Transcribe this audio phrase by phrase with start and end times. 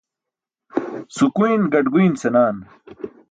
[1.15, 2.57] Sukuyn gaṭguyn senaan.